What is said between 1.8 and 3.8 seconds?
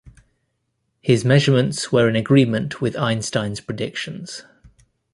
were in agreement with Einstein's